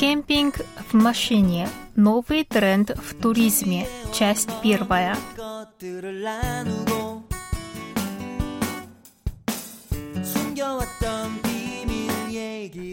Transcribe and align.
Кемпинг 0.00 0.54
в 0.90 0.94
машине. 0.94 1.68
Новый 1.94 2.44
тренд 2.44 2.88
в 2.88 3.14
туризме. 3.20 3.86
Часть 4.14 4.48
первая. 4.62 5.14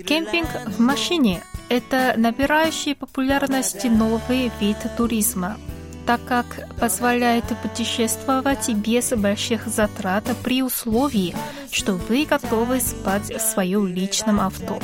Кемпинг 0.05 0.49
в 0.65 0.81
машине– 0.81 1.41
это 1.69 2.13
набирающий 2.17 2.93
популярность 2.93 3.85
новый 3.85 4.51
вид 4.59 4.75
туризма, 4.97 5.55
так 6.05 6.19
как 6.25 6.45
позволяет 6.77 7.45
путешествовать 7.63 8.67
без 8.73 9.13
больших 9.13 9.65
затрат 9.67 10.25
при 10.43 10.61
условии, 10.61 11.33
что 11.71 11.93
вы 11.93 12.25
готовы 12.25 12.81
спать 12.81 13.33
в 13.33 13.39
своем 13.39 13.87
личном 13.87 14.41
авто. 14.41 14.81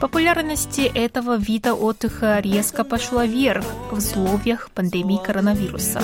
Популярность 0.00 0.78
этого 0.78 1.36
вида 1.36 1.74
отдыха 1.74 2.38
резко 2.38 2.84
пошла 2.84 3.26
вверх 3.26 3.66
в 3.90 3.98
условиях 3.98 4.70
пандемии 4.70 5.22
коронавируса. 5.22 6.00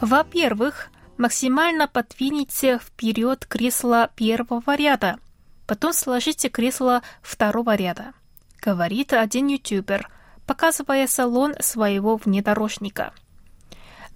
Во-первых, 0.00 0.90
максимально 1.16 1.86
подвиньте 1.86 2.80
вперед 2.80 3.46
кресло 3.46 4.10
первого 4.16 4.74
ряда, 4.74 5.20
потом 5.68 5.92
сложите 5.92 6.48
кресло 6.48 7.02
второго 7.22 7.76
ряда, 7.76 8.14
говорит 8.60 9.12
один 9.12 9.46
ютубер, 9.46 10.10
показывая 10.44 11.06
салон 11.06 11.54
своего 11.60 12.16
внедорожника. 12.16 13.14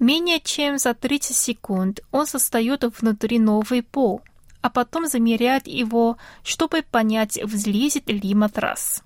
Менее 0.00 0.40
чем 0.40 0.76
за 0.78 0.92
30 0.94 1.36
секунд 1.36 2.00
он 2.10 2.26
создает 2.26 2.82
внутри 3.00 3.38
новый 3.38 3.82
пол, 3.82 4.22
а 4.60 4.70
потом 4.70 5.06
замеряет 5.06 5.66
его, 5.66 6.16
чтобы 6.42 6.82
понять, 6.82 7.38
взлезет 7.42 8.08
ли 8.08 8.34
матрас. 8.34 9.02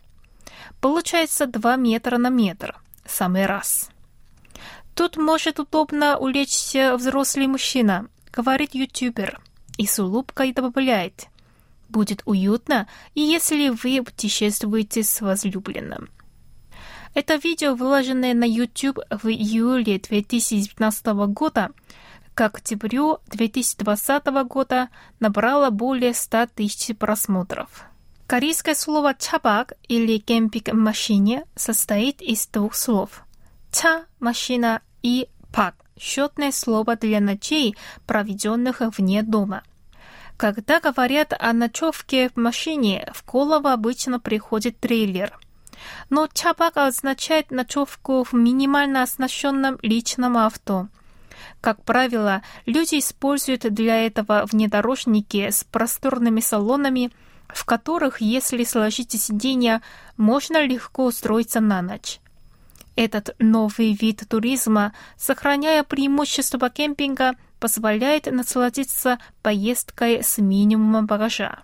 Получается 0.80 1.46
2 1.46 1.76
метра 1.76 2.18
на 2.18 2.28
метр, 2.28 2.80
самый 3.06 3.46
раз. 3.46 3.90
Тут 4.94 5.16
может 5.16 5.58
удобно 5.58 6.18
улечься 6.18 6.96
взрослый 6.96 7.46
мужчина, 7.46 8.08
говорит 8.32 8.74
ютубер, 8.74 9.40
и 9.78 9.86
с 9.86 9.98
улыбкой 9.98 10.52
добавляет. 10.52 11.28
Будет 11.88 12.22
уютно, 12.24 12.88
если 13.14 13.68
вы 13.68 14.02
путешествуете 14.02 15.02
с 15.02 15.20
возлюбленным. 15.20 16.08
Это 17.14 17.34
видео, 17.36 17.74
выложенное 17.74 18.32
на 18.32 18.44
YouTube 18.44 18.98
в 19.10 19.28
июле 19.28 19.98
2019 19.98 21.06
года, 21.28 21.70
к 22.34 22.40
октябрю 22.40 23.18
2020 23.26 24.26
года 24.46 24.88
набрало 25.20 25.70
более 25.70 26.14
100 26.14 26.46
тысяч 26.54 26.96
просмотров. 26.96 27.84
Корейское 28.26 28.74
слово 28.74 29.14
«чабак» 29.14 29.74
или 29.88 30.18
«кемпинг 30.18 30.68
в 30.68 30.74
машине» 30.74 31.44
состоит 31.54 32.22
из 32.22 32.46
двух 32.46 32.74
слов. 32.74 33.24
«Ча»– 33.70 34.06
машина 34.20 34.80
и 35.02 35.28
«пак»– 35.52 35.74
счетное 35.98 36.52
слово 36.52 36.96
для 36.96 37.20
ночей, 37.20 37.76
проведенных 38.06 38.80
вне 38.80 39.22
дома. 39.22 39.62
Когда 40.38 40.80
говорят 40.80 41.34
о 41.38 41.52
ночевке 41.52 42.30
в 42.30 42.36
машине, 42.36 43.12
в 43.12 43.24
голову 43.30 43.68
обычно 43.68 44.18
приходит 44.18 44.80
трейлер. 44.80 45.38
Но 46.08 46.26
чабак 46.32 46.78
означает 46.78 47.50
ночевку 47.50 48.24
в 48.24 48.32
минимально 48.32 49.02
оснащенном 49.02 49.78
личном 49.82 50.38
авто– 50.38 50.88
как 51.60 51.82
правило, 51.84 52.42
люди 52.66 52.98
используют 52.98 53.62
для 53.62 54.06
этого 54.06 54.46
внедорожники 54.50 55.50
с 55.50 55.64
просторными 55.64 56.40
салонами, 56.40 57.10
в 57.48 57.64
которых, 57.64 58.20
если 58.20 58.64
сложить 58.64 59.12
сиденья, 59.20 59.82
можно 60.16 60.64
легко 60.64 61.06
устроиться 61.06 61.60
на 61.60 61.82
ночь. 61.82 62.20
Этот 62.96 63.34
новый 63.38 63.94
вид 63.94 64.22
туризма, 64.28 64.92
сохраняя 65.16 65.82
преимущества 65.82 66.68
кемпинга, 66.68 67.34
позволяет 67.58 68.26
насладиться 68.26 69.18
поездкой 69.42 70.22
с 70.22 70.38
минимумом 70.38 71.06
багажа. 71.06 71.60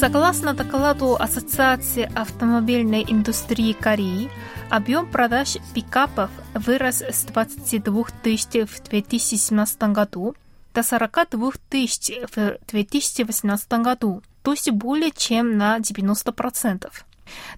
Согласно 0.00 0.54
докладу 0.54 1.14
Ассоциации 1.14 2.10
автомобильной 2.14 3.04
индустрии 3.06 3.74
Кореи, 3.74 4.30
объем 4.70 5.06
продаж 5.06 5.58
пикапов 5.74 6.30
вырос 6.54 7.02
с 7.02 7.24
22 7.24 8.04
тысяч 8.22 8.66
в 8.66 8.82
2017 8.88 9.82
году 9.92 10.34
до 10.72 10.82
42 10.82 11.50
тысяч 11.68 12.12
в 12.34 12.56
2018 12.68 13.72
году, 13.72 14.22
то 14.42 14.52
есть 14.52 14.70
более 14.70 15.10
чем 15.10 15.58
на 15.58 15.76
90%. 15.76 16.90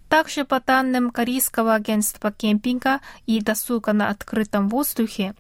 Также 0.09 0.45
по 0.45 0.59
данным 0.59 1.13
Корейского 1.13 1.75
агентства 1.75 2.33
кемпинга 2.33 2.99
и 3.25 3.41
досуга 3.41 3.93
на 3.93 4.09
открытом 4.09 4.69
воздухе, 4.69 5.37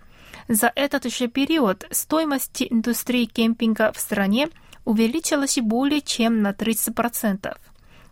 за 0.46 0.70
этот 0.76 1.12
же 1.12 1.26
период 1.26 1.84
стоимость 1.91 2.62
индустрии 2.62 3.24
кемпинга 3.24 3.91
в 3.92 3.98
стране– 3.98 4.48
увеличилась 4.84 5.59
более 5.59 6.00
чем 6.00 6.43
на 6.43 6.50
30%. 6.53 7.56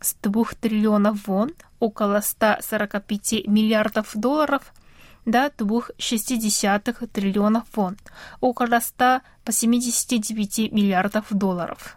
С 0.00 0.14
2 0.22 0.44
триллионов 0.60 1.26
вон, 1.26 1.52
около 1.78 2.20
145 2.20 3.46
миллиардов 3.46 4.10
долларов, 4.14 4.72
до 5.26 5.46
2,6 5.48 7.06
триллионов 7.08 7.64
вон, 7.74 7.96
около 8.40 8.80
189 8.80 10.72
миллиардов 10.72 11.26
долларов. 11.30 11.96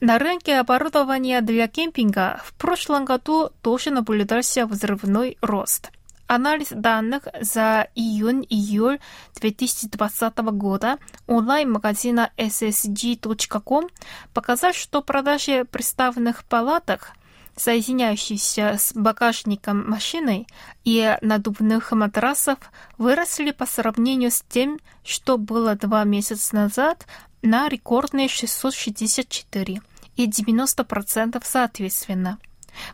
На 0.00 0.18
рынке 0.18 0.58
оборудования 0.58 1.40
для 1.40 1.68
кемпинга 1.68 2.40
в 2.44 2.52
прошлом 2.54 3.06
году 3.06 3.50
тоже 3.62 3.90
наблюдался 3.90 4.66
взрывной 4.66 5.38
рост. 5.40 5.90
Анализ 6.26 6.68
данных 6.70 7.28
за 7.40 7.88
июнь-июль 7.94 8.98
2020 9.40 10.38
года 10.38 10.98
онлайн-магазина 11.28 12.32
ssg.com 12.36 13.88
показал, 14.34 14.72
что 14.72 15.02
продажи 15.02 15.64
представленных 15.64 16.44
палаток, 16.44 17.12
соединяющихся 17.54 18.74
с 18.76 18.92
багажником 18.92 19.88
машины 19.88 20.48
и 20.84 21.16
надувных 21.22 21.92
матрасов, 21.92 22.58
выросли 22.98 23.52
по 23.52 23.64
сравнению 23.64 24.32
с 24.32 24.42
тем, 24.48 24.80
что 25.04 25.38
было 25.38 25.76
два 25.76 26.02
месяца 26.02 26.56
назад 26.56 27.06
на 27.42 27.68
рекордные 27.68 28.28
664 28.28 29.80
и 30.16 30.26
90% 30.28 31.40
соответственно. 31.44 32.38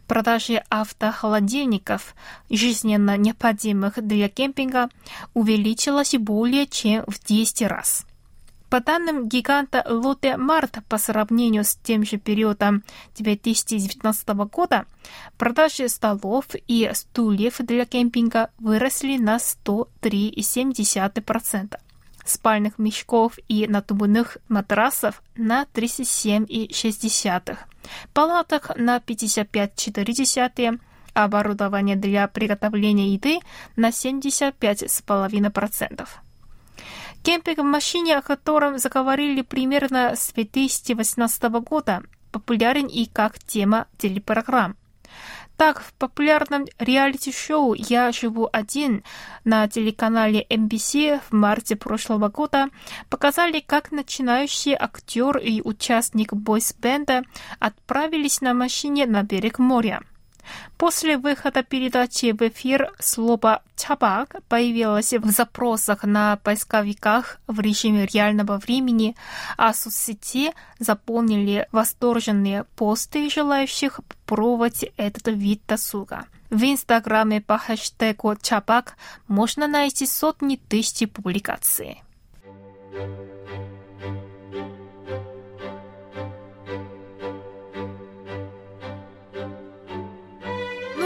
Продажи 0.06 0.62
автохолодильников, 0.68 2.14
жизненно 2.50 3.16
необходимых 3.16 4.04
для 4.04 4.28
кемпинга, 4.28 4.88
увеличилась 5.34 6.14
более 6.14 6.66
чем 6.66 7.04
в 7.06 7.24
10 7.24 7.62
раз. 7.62 8.06
По 8.72 8.80
данным 8.80 9.28
гиганта 9.28 9.84
Lotte 9.86 10.36
Mart 10.38 10.82
по 10.88 10.96
сравнению 10.96 11.62
с 11.62 11.76
тем 11.76 12.06
же 12.06 12.16
периодом 12.16 12.84
2019 13.18 14.28
года, 14.50 14.86
продажи 15.36 15.90
столов 15.90 16.46
и 16.66 16.90
стульев 16.94 17.58
для 17.58 17.84
кемпинга 17.84 18.48
выросли 18.58 19.18
на 19.18 19.36
103,7% 19.36 21.78
спальных 22.24 22.78
мешков 22.78 23.38
и 23.48 23.66
надувных 23.66 24.38
матрасов 24.48 25.22
на 25.36 25.66
37,6, 25.74 27.58
палаток 28.12 28.76
на 28.76 28.98
55,4, 28.98 30.78
оборудование 31.14 31.96
для 31.96 32.28
приготовления 32.28 33.14
еды 33.14 33.40
на 33.76 33.88
75,5%. 33.90 36.08
Кемпинг 37.22 37.58
в 37.58 37.62
машине, 37.62 38.18
о 38.18 38.22
котором 38.22 38.78
заговорили 38.78 39.42
примерно 39.42 40.16
с 40.16 40.32
2018 40.32 41.42
года, 41.64 42.02
популярен 42.32 42.86
и 42.86 43.06
как 43.06 43.38
тема 43.38 43.86
телепрограмм. 43.98 44.76
Так, 45.62 45.80
в 45.80 45.92
популярном 45.92 46.64
реалити-шоу 46.80 47.74
«Я 47.74 48.10
живу 48.10 48.48
один» 48.52 49.04
на 49.44 49.68
телеканале 49.68 50.44
MBC 50.50 51.20
в 51.30 51.32
марте 51.32 51.76
прошлого 51.76 52.28
года 52.30 52.66
показали, 53.08 53.60
как 53.60 53.92
начинающий 53.92 54.74
актер 54.74 55.36
и 55.38 55.62
участник 55.62 56.32
бойс-бенда 56.32 57.22
отправились 57.60 58.40
на 58.40 58.54
машине 58.54 59.06
на 59.06 59.22
берег 59.22 59.60
моря. 59.60 60.02
После 60.76 61.16
выхода 61.16 61.62
передачи 61.62 62.32
в 62.32 62.42
эфир 62.42 62.90
слово 62.98 63.62
«чабак» 63.76 64.34
появилось 64.48 65.12
в 65.12 65.30
запросах 65.30 66.02
на 66.02 66.38
поисковиках 66.38 67.38
в 67.46 67.60
режиме 67.60 68.06
реального 68.06 68.58
времени, 68.58 69.14
а 69.56 69.72
соцсети 69.74 70.52
заполнили 70.80 71.68
восторженные 71.70 72.64
посты 72.74 73.30
желающих 73.30 74.00
попробовать 74.32 74.86
этот 74.96 75.28
вид 75.28 75.60
досуга. 75.68 76.24
В 76.48 76.62
Инстаграме 76.64 77.42
по 77.42 77.58
хэштегу 77.58 78.34
«чабак» 78.40 78.96
можно 79.28 79.68
найти 79.68 80.06
сотни 80.06 80.56
тысяч 80.56 81.10
публикаций. 81.10 82.02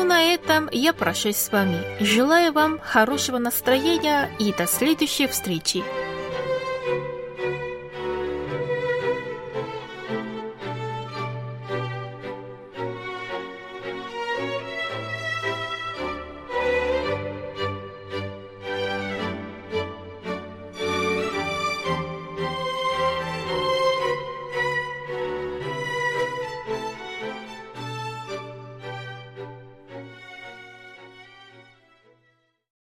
на 0.05 0.23
этом 0.23 0.69
я 0.71 0.93
прощаюсь 0.93 1.37
с 1.37 1.51
вами. 1.51 1.81
Желаю 1.99 2.53
вам 2.53 2.79
хорошего 2.79 3.39
настроения 3.39 4.31
и 4.39 4.53
до 4.53 4.69
следующей 4.69 5.27
встречи. 5.27 5.83